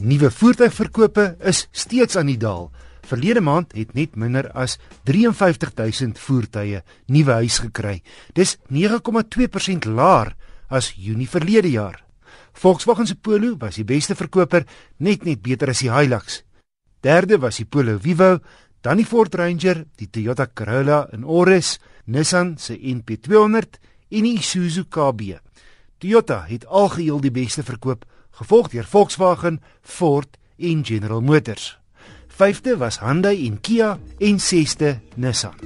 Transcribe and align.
Nuwe 0.00 0.30
voertuigverkope 0.32 1.24
is 1.44 1.66
steeds 1.76 2.16
aan 2.16 2.30
die 2.30 2.38
daal. 2.40 2.70
Verlede 3.04 3.42
maand 3.44 3.74
het 3.76 3.90
net 3.92 4.14
minder 4.16 4.46
as 4.56 4.78
53000 5.04 6.16
voertuie 6.18 6.80
nuwe 7.12 7.34
huis 7.42 7.58
gekry. 7.60 7.98
Dis 8.32 8.56
9,2% 8.72 9.90
laer 9.92 10.32
as 10.72 10.94
Junie 10.96 11.28
verlede 11.28 11.68
jaar. 11.68 11.98
Volkswagen 12.56 13.06
se 13.06 13.16
Polo 13.16 13.58
was 13.60 13.76
die 13.76 13.84
beste 13.84 14.16
verkoper, 14.16 14.64
net 14.96 15.26
net 15.28 15.42
beter 15.42 15.68
as 15.68 15.82
die 15.84 15.92
Hilux. 15.92 16.40
Derde 17.04 17.36
was 17.40 17.60
die 17.60 17.68
Polo 17.68 17.98
Vivo, 18.00 18.38
dan 18.80 18.96
die 18.96 19.04
Ford 19.04 19.34
Ranger, 19.36 19.84
die 20.00 20.08
Toyota 20.08 20.46
Corolla 20.46 21.08
en 21.12 21.24
Auris, 21.24 21.76
Nissan 22.06 22.56
se 22.56 22.78
NP200 22.78 23.76
en 24.08 24.24
die 24.24 24.38
Isuzu 24.40 24.86
KB. 24.88 25.36
Toyota 26.00 26.46
het 26.48 26.64
algeheel 26.64 27.20
die 27.20 27.34
beste 27.36 27.62
verkoop 27.62 28.08
gevolg 28.40 28.70
deur 28.72 28.86
Volkswagen, 28.88 29.60
Ford 29.82 30.38
en 30.56 30.84
General 30.84 31.20
Motors. 31.20 31.74
Vyfde 32.28 32.78
was 32.80 33.00
Hyundai 33.02 33.34
en 33.46 33.58
Kia 33.60 33.98
en 34.18 34.38
sesde 34.40 35.00
Nissan. 35.20 35.56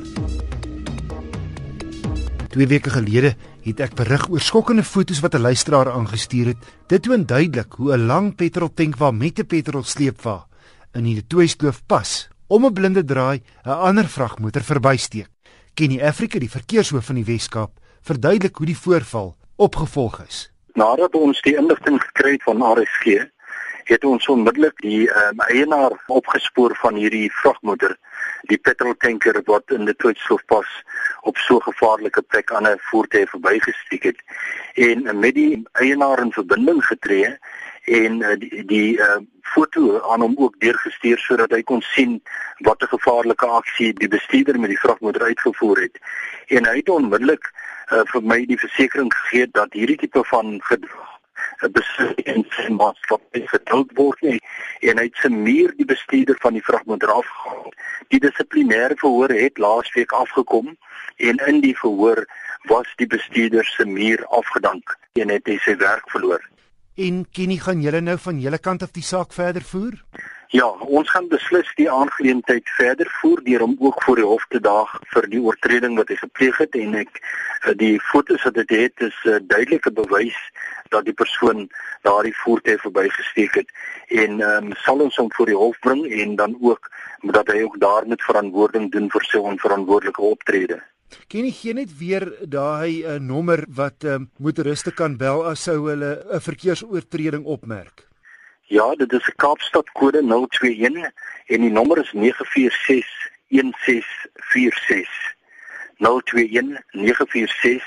Twee 2.51 2.67
weke 2.71 2.91
gelede 2.91 3.35
het 3.65 3.81
ek 3.83 3.95
berig 3.99 4.27
oor 4.31 4.43
skokkende 4.43 4.85
foto's 4.87 5.23
wat 5.23 5.35
'n 5.35 5.47
luisteraar 5.47 5.91
aangestuur 5.91 6.47
het. 6.47 6.61
Dit 6.87 7.03
toon 7.03 7.27
duidelik 7.27 7.73
hoe 7.79 7.95
'n 7.97 8.07
lang 8.07 8.35
petroltankwa 8.35 9.11
met 9.11 9.39
'n 9.39 9.47
petrolsleepwa 9.47 10.47
in 10.95 11.05
die 11.05 11.27
Tweeskloof 11.27 11.83
pas 11.87 12.29
om 12.47 12.67
'n 12.67 12.73
blinde 12.73 13.05
draai 13.05 13.43
'n 13.65 13.71
ander 13.71 14.09
vragmotor 14.09 14.63
verbysteek. 14.63 15.29
Kenny 15.75 16.01
Africa, 16.01 16.39
die 16.39 16.51
verkeershoof 16.51 17.05
van 17.05 17.15
die 17.15 17.25
Wes-Kaap, 17.25 17.71
verduidelik 18.03 18.57
hoe 18.57 18.67
die 18.67 18.79
voorval 18.79 19.37
opgevolg 19.57 20.23
is. 20.27 20.54
Nadat 20.75 21.15
ons 21.15 21.39
die 21.47 21.55
inligting 21.55 22.01
gekry 22.03 22.33
het 22.35 22.43
van 22.43 22.63
RSG, 22.67 23.21
het 23.87 24.05
ons 24.05 24.27
onmiddellik 24.33 24.81
die 24.83 25.05
um, 25.07 25.43
eienaar 25.47 25.93
opgespoor 26.11 26.75
van 26.81 26.97
hierdie 26.99 27.29
vragmotor, 27.43 27.95
die 28.51 28.59
petroltanker 28.59 29.39
wat 29.47 29.71
in 29.77 29.87
die 29.87 29.95
Tweedslofpas 30.03 30.73
op 31.31 31.39
so 31.39 31.61
'n 31.61 31.67
gevaarlike 31.69 32.23
plek 32.23 32.51
aan 32.53 32.67
'n 32.67 32.83
voertuig 32.91 33.31
verbygesteek 33.31 34.03
het. 34.03 34.19
En 34.75 35.19
met 35.19 35.35
die 35.35 35.63
eienaar 35.73 36.19
in 36.19 36.33
verbinding 36.33 36.85
getree 36.85 37.39
en 37.85 38.21
uh, 38.21 38.35
die 38.39 38.65
die 38.65 38.99
uh, 38.99 39.21
foto 39.55 40.01
aan 40.11 40.21
hom 40.21 40.35
ook 40.37 40.61
deurgestuur 40.61 41.19
sodat 41.19 41.53
hy 41.53 41.63
kon 41.63 41.83
sien 41.95 42.21
wat 42.59 42.83
'n 42.83 42.93
gevaarlike 42.97 43.47
aksie 43.47 43.93
die 43.93 44.09
bestuurder 44.09 44.61
met 44.61 44.73
die 44.73 44.81
vragmotor 44.81 45.23
uitgevoer 45.23 45.81
het 45.81 45.99
en 46.49 46.67
hy 46.67 46.77
het 46.77 46.89
onmiddellik 46.89 47.51
uh, 47.93 48.05
vir 48.13 48.23
my 48.23 48.45
die 48.47 48.59
versekering 48.59 49.13
gegee 49.15 49.47
dat 49.53 49.73
hierdie 49.73 50.01
tipe 50.01 50.25
van 50.25 50.61
gedrag 50.63 51.15
'n 51.63 51.73
besin 51.73 52.15
in 52.35 52.77
maatskappy 52.77 53.43
geduld 53.47 53.91
word 54.01 54.21
nie 54.21 54.41
en 54.81 54.99
hy 54.99 55.05
het 55.09 55.21
se 55.23 55.29
muur 55.29 55.75
die 55.77 55.89
bestuurder 55.93 56.37
van 56.45 56.57
die 56.59 56.65
vragmotor 56.69 57.13
afgehaal. 57.13 57.73
Die 58.13 58.21
dissiplinêre 58.21 58.97
verhoor 59.03 59.33
het 59.33 59.59
laasweek 59.59 60.13
afgekom 60.13 60.77
en 61.17 61.37
in 61.47 61.61
die 61.61 61.77
verhoor 61.79 62.25
was 62.73 62.89
die 62.97 63.07
bestuurder 63.07 63.65
se 63.65 63.85
muur 63.85 64.27
afgedank 64.41 64.97
en 65.13 65.33
het 65.37 65.47
hy 65.47 65.59
sy 65.67 65.77
werk 65.77 66.11
verloor. 66.11 66.43
En 66.95 67.25
Kenny, 67.33 67.57
gaan 67.59 67.81
julle 67.83 68.01
nou 68.01 68.15
van 68.23 68.37
julle 68.39 68.59
kant 68.63 68.83
af 68.87 68.93
die 68.95 69.03
saak 69.03 69.33
verder 69.35 69.65
voer? 69.67 69.97
Ja, 70.55 70.69
ons 70.87 71.11
gaan 71.11 71.27
beslis 71.29 71.73
die 71.75 71.89
aangeleentheid 71.91 72.69
verder 72.77 73.09
voer 73.21 73.41
deur 73.43 73.65
hom 73.65 73.75
ook 73.83 74.03
voor 74.03 74.21
die 74.21 74.29
hof 74.29 74.45
te 74.55 74.61
daag 74.63 74.93
vir 75.15 75.27
die 75.33 75.41
oortreding 75.43 75.97
wat 75.99 76.13
hy 76.13 76.19
gepleeg 76.21 76.61
het 76.63 76.79
en 76.79 76.95
ek 77.01 77.19
eh, 77.19 77.75
die 77.81 77.99
fotos 78.13 78.47
wat 78.47 78.55
dit 78.61 78.77
het 78.79 79.03
is 79.09 79.19
'n 79.25 79.35
uh, 79.35 79.43
duidelike 79.43 79.91
bewys 79.91 80.39
dat 80.95 81.05
die 81.11 81.19
persoon 81.23 81.67
daardie 82.07 82.37
voertuig 82.45 82.81
verbygesteek 82.87 83.55
het 83.55 83.75
en 84.23 84.41
ehm 84.41 84.71
um, 84.71 84.73
sal 84.87 85.03
ons 85.03 85.17
hom 85.17 85.33
voor 85.35 85.51
die 85.51 85.61
hof 85.65 85.79
bring 85.81 86.07
en 86.07 86.37
dan 86.37 86.57
ook 86.61 86.91
dat 87.35 87.51
hy 87.51 87.63
ook 87.67 87.81
daar 87.81 88.07
met 88.07 88.23
verantwoording 88.23 88.91
doen 88.93 89.11
vir 89.11 89.25
sy 89.25 89.43
onverantwoordelike 89.43 90.23
optrede. 90.23 90.79
Ken 91.29 91.45
jy 91.45 91.53
gee 91.53 91.75
net 91.75 91.93
weer 91.99 92.25
daai 92.47 93.03
uh, 93.03 93.19
nommer 93.21 93.65
wat 93.69 94.05
um, 94.05 94.31
motoriste 94.39 94.93
kan 94.93 95.17
bel 95.17 95.45
as 95.51 95.65
sou 95.67 95.89
hulle 95.89 96.25
'n 96.33 96.41
verkeersoortreding 96.41 97.45
opmerk? 97.45 98.07
Ja, 98.69 98.95
dit 98.95 99.13
is 99.13 99.27
'n 99.29 99.37
Kaapstad 99.37 99.91
kode 99.93 100.23
021 100.23 101.11
en 101.47 101.61
die 101.61 101.71
nommer 101.71 101.99
is 101.99 102.13
946 102.13 103.07
1646. 103.49 105.35
021 105.99 106.79
946 106.93 107.85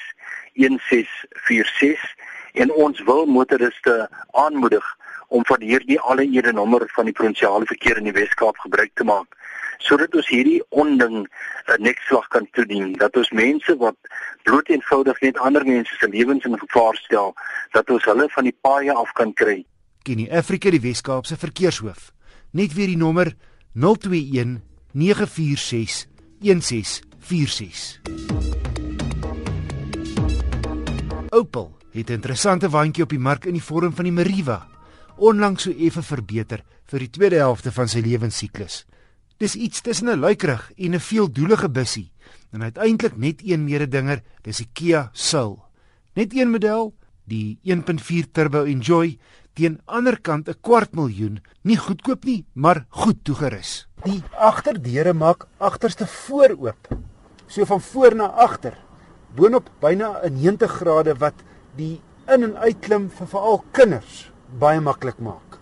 1646 0.53 2.15
en 2.53 2.71
ons 2.71 3.03
wil 3.03 3.25
motoriste 3.25 4.09
aanmoedig 4.31 4.85
om 5.27 5.45
van 5.45 5.61
hierdie 5.61 5.99
alle 5.99 6.25
ere 6.31 6.51
nommer 6.51 6.89
van 6.95 7.05
die 7.05 7.13
provinsiale 7.13 7.65
verkeer 7.65 7.97
in 7.97 8.09
die 8.09 8.15
Wes-Kaap 8.15 8.57
gebruik 8.57 8.93
te 8.93 9.03
maak 9.03 9.35
sodat 9.77 10.15
ons 10.15 10.27
hierdie 10.27 10.61
onding 10.69 11.15
'n 11.23 11.27
uh, 11.71 11.77
nekslag 11.79 12.27
kan 12.27 12.47
toedien 12.51 12.93
dat 12.93 13.15
ons 13.17 13.31
mense 13.31 13.77
wat 13.77 13.95
bloot 14.43 14.69
eenvoudig 14.69 15.21
net 15.21 15.37
ander 15.37 15.65
mense 15.65 15.95
se 15.95 16.07
lewens 16.07 16.45
in 16.45 16.59
gevaar 16.59 16.95
stel 16.95 17.33
dat 17.71 17.89
ons 17.89 18.03
hulle 18.03 18.29
van 18.29 18.43
die 18.43 18.57
paaie 18.61 18.93
af 18.93 19.11
kan 19.13 19.33
kry 19.33 19.65
Kenny 20.07 20.29
Afrika 20.31 20.71
die 20.71 20.79
Weskaapse 20.79 21.35
verkeershoof. 21.35 22.13
Net 22.55 22.71
weer 22.77 22.87
die 22.87 22.95
nommer 22.95 23.33
021 23.75 24.61
946 24.95 26.07
1646. 26.39 27.99
Opel 31.35 31.75
het 31.91 32.09
'n 32.09 32.13
interessante 32.13 32.69
waantjie 32.69 33.03
op 33.03 33.09
die 33.09 33.19
mark 33.19 33.45
in 33.45 33.53
die 33.53 33.63
vorm 33.63 33.93
van 33.93 34.03
die 34.03 34.13
Meriva, 34.13 34.67
onlangs 35.17 35.63
so 35.63 35.71
effe 35.71 36.01
verbeter 36.01 36.63
vir 36.85 36.99
die 36.99 37.09
tweede 37.09 37.35
helfte 37.35 37.71
van 37.71 37.87
sy 37.87 37.99
lewensiklus. 37.99 38.85
Dis 39.37 39.55
iets 39.55 39.81
tussen 39.81 40.09
'n 40.09 40.19
luikerig 40.19 40.71
en 40.75 40.95
'n 40.95 40.99
veeldoelige 40.99 41.69
bussie 41.69 42.11
en 42.51 42.63
uiteindelik 42.63 43.17
net 43.17 43.41
een 43.43 43.63
mededinger, 43.63 44.23
dis 44.41 44.57
die 44.57 44.69
Kia 44.73 45.09
Soul. 45.13 45.63
Net 46.13 46.33
een 46.33 46.49
model, 46.49 46.93
die 47.23 47.59
1.4 47.63 48.31
turbo 48.31 48.63
Enjoy 48.63 49.19
teen 49.53 49.79
ander 49.85 50.21
kant 50.21 50.49
'n 50.49 50.59
kwart 50.61 50.95
miljoen, 50.95 51.39
nie 51.61 51.77
goedkoop 51.77 52.23
nie, 52.23 52.45
maar 52.53 52.85
goed 52.89 53.23
toegerus. 53.23 53.87
Die 54.03 54.23
agterdeure 54.33 55.13
maak 55.13 55.47
agterste 55.57 56.07
voor 56.07 56.55
oop. 56.59 56.87
So 57.47 57.65
van 57.65 57.81
voor 57.81 58.15
na 58.15 58.25
agter. 58.25 58.77
Boonop 59.35 59.69
byna 59.79 60.19
'n 60.23 60.33
90 60.33 60.71
grade 60.71 61.15
wat 61.15 61.43
die 61.75 62.01
in 62.27 62.43
en 62.43 62.57
uitklim 62.57 63.09
vir 63.09 63.27
veral 63.27 63.63
kinders 63.71 64.31
baie 64.59 64.79
maklik 64.79 65.19
maak. 65.19 65.59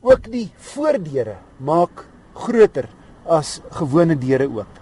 Ook 0.00 0.30
die 0.32 0.50
voordeure 0.56 1.36
maak 1.58 2.09
groter 2.34 2.88
as 3.26 3.60
gewone 3.70 4.16
deure 4.18 4.48
oop. 4.48 4.78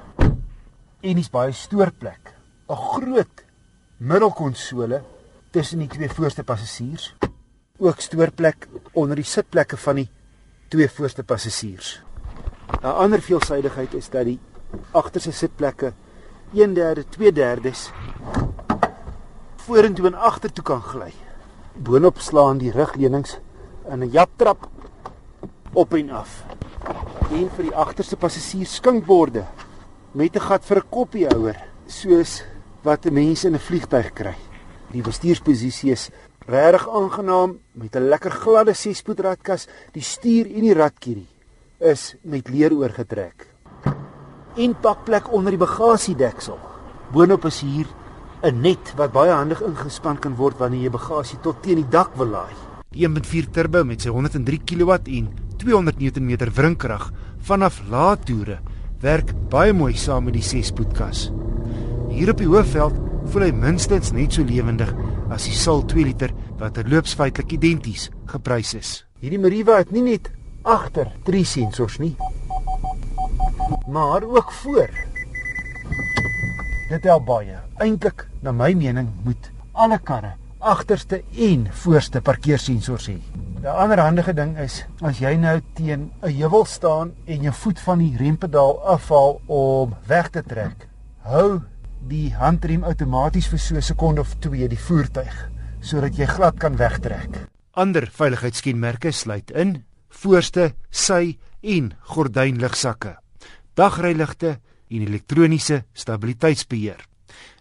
En 1.01 1.15
dis 1.17 1.31
baie 1.31 1.53
stoorplek. 1.53 2.35
'n 2.69 2.77
Groot 2.77 3.45
middelkonsole 3.99 5.03
tussen 5.51 5.79
die 5.79 5.89
twee 5.89 6.09
voorste 6.09 6.45
passasiers 6.45 7.15
ook 7.79 8.01
stoorplek 8.01 8.67
onder 8.93 9.17
die 9.17 9.25
sitplekke 9.25 9.77
van 9.77 10.01
die 10.03 10.09
twee 10.69 10.89
voorste 10.91 11.23
passasiers. 11.23 12.03
'n 12.83 12.87
Ander 12.87 13.21
veelsidigheid 13.21 13.95
is 13.95 14.11
dat 14.11 14.25
die 14.25 14.39
agterste 14.93 15.33
sitplekke 15.33 15.93
1/3, 16.53 17.05
2/3 17.09 17.93
vorentoe 19.57 20.07
en 20.07 20.15
agtertoe 20.15 20.65
kan 20.65 20.83
gly. 20.83 21.13
Boonop 21.75 22.19
slaan 22.19 22.59
die 22.59 22.73
rugleunings 22.73 23.39
in 23.89 24.03
'n 24.03 24.11
japtrap 24.11 24.69
op 25.73 25.95
en 25.95 26.11
af. 26.11 26.45
En 27.29 27.49
vir 27.53 27.67
die 27.67 27.75
agterste 27.77 28.17
passasiers 28.17 28.79
skinkborde 28.79 29.43
met 30.17 30.37
'n 30.37 30.41
gat 30.41 30.65
vir 30.65 30.79
'n 30.79 30.89
koppiehouer, 30.91 31.57
soos 31.87 32.43
wat 32.83 33.05
'n 33.05 33.13
mens 33.13 33.45
in 33.45 33.55
'n 33.55 33.59
vliegtyg 33.59 34.13
kry. 34.15 34.35
Die 34.93 35.03
bestuursposisie 35.03 35.93
is 35.93 36.11
regtig 36.47 36.89
aangenaam 36.89 37.59
met 37.73 37.97
'n 37.97 38.09
lekker 38.09 38.31
gladde 38.31 38.73
6-spoed 38.73 39.21
ratkas. 39.21 39.69
Die 39.93 40.03
stuur 40.03 40.47
en 40.47 40.61
die 40.61 40.75
ratkierie 40.75 41.29
is 41.79 42.17
met 42.23 42.49
leer 42.49 42.73
oorgetrek. 42.73 43.47
En 44.57 44.81
pakplek 44.81 45.33
onder 45.33 45.51
die 45.51 45.61
bagasiedeksel. 45.67 46.59
Boonop 47.13 47.45
is 47.45 47.61
hier 47.61 47.87
'n 48.43 48.61
net 48.61 48.95
wat 48.97 49.13
baie 49.13 49.33
handig 49.33 49.61
ingespan 49.63 50.19
kan 50.19 50.35
word 50.35 50.59
wanneer 50.59 50.83
jy 50.83 50.91
bagasie 50.91 51.39
tot 51.41 51.63
teen 51.63 51.77
die 51.77 51.89
dak 51.91 52.17
wil 52.17 52.27
laai. 52.27 52.55
Die 52.91 53.05
1.4 53.05 53.51
turbo 53.51 53.85
met 53.85 54.01
sy 54.01 54.09
103 54.09 54.61
kW 54.65 54.91
en 55.05 55.48
200 55.69 55.99
Nm 56.01 56.49
wrinkrag 56.57 57.11
vanaf 57.45 57.83
lae 57.93 58.17
toere 58.25 58.55
werk 59.03 59.35
baie 59.53 59.75
mooi 59.77 59.93
saam 60.01 60.25
met 60.25 60.39
die 60.39 60.45
6-spoedkas. 60.45 61.27
Hier 62.09 62.31
op 62.33 62.39
die 62.41 62.49
hoofveld 62.49 62.97
voel 63.29 63.45
hy 63.45 63.51
minstens 63.53 64.15
net 64.17 64.33
so 64.33 64.47
lewendig 64.49 64.95
as 65.29 65.45
die 65.45 65.53
Sul 65.53 65.83
2 65.85 66.07
liter 66.09 66.33
wat 66.57 66.79
terloops 66.79 67.13
feitelik 67.19 67.53
identies 67.59 68.07
geprys 68.33 68.73
is. 68.79 68.93
Hierdie 69.21 69.43
Meriva 69.43 69.77
het 69.83 69.93
nie 69.93 70.07
net 70.07 70.31
agter 70.65 71.11
3 71.29 71.45
sensors 71.45 71.99
nie, 72.01 72.15
maar 73.93 74.25
ook 74.25 74.55
voor. 74.63 74.89
Dit 76.89 77.05
help 77.05 77.29
baie. 77.29 77.61
Eintlik, 77.77 78.25
na 78.41 78.57
my 78.57 78.73
mening, 78.73 79.13
moet 79.29 79.53
alle 79.77 80.01
karre 80.01 80.33
agterste 80.59 81.21
en 81.37 81.69
voorste 81.85 82.25
parkeersensors 82.25 83.13
hê. 83.13 83.19
'n 83.59 83.67
Ander 83.67 83.99
handige 83.99 84.35
ding 84.35 84.55
is 84.63 84.85
as 85.03 85.19
jy 85.19 85.35
nou 85.35 85.59
teen 85.75 86.13
'n 86.23 86.31
heuwel 86.31 86.65
staan 86.65 87.13
en 87.27 87.43
jou 87.43 87.53
voet 87.53 87.81
van 87.81 87.99
die 87.99 88.17
rempedaal 88.17 88.79
afhaal 88.87 89.41
om 89.47 89.97
weg 90.07 90.31
te 90.31 90.43
trek, 90.43 90.87
hou 91.27 91.61
die 92.07 92.35
handrem 92.35 92.85
outomaties 92.85 93.49
vir 93.49 93.59
so 93.59 93.75
'n 93.75 93.83
sekonde 93.83 94.21
of 94.21 94.35
2 94.39 94.69
die 94.69 94.79
voertuig 94.79 95.51
sodat 95.81 96.17
jy 96.17 96.27
glad 96.27 96.59
kan 96.59 96.77
wegtrek. 96.77 97.49
Ander 97.73 98.07
veiligheidskenmerke 98.07 99.11
sluit 99.11 99.51
in 99.51 99.85
voorste 100.09 100.75
sy 100.91 101.39
en 101.63 101.95
gordynligsakke, 102.01 103.17
dagryligte 103.75 104.59
en 104.89 105.03
elektroniese 105.03 105.85
stabiliteitsbeheer. 105.93 107.07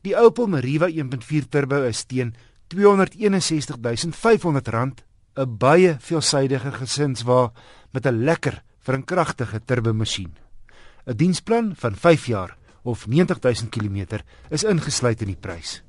Die 0.04 0.16
Opel 0.16 0.48
Meriva 0.48 0.88
1.4 0.88 1.48
Turbo 1.50 1.84
is 1.84 2.06
teen 2.06 2.36
R261500 2.70 5.07
'n 5.38 5.58
baie 5.58 5.96
veelsidige 6.00 6.72
gesinswa 6.72 7.52
met 7.94 8.06
'n 8.06 8.24
lekker 8.24 8.64
verkragtige 8.80 9.62
turbomasjien. 9.66 10.34
'n 11.06 11.16
Diensplan 11.16 11.76
van 11.76 11.96
5 11.96 12.26
jaar 12.26 12.58
of 12.84 13.08
90000 13.08 13.70
km 13.70 14.24
is 14.50 14.64
ingesluit 14.64 15.22
in 15.22 15.28
die 15.28 15.40
prys. 15.40 15.84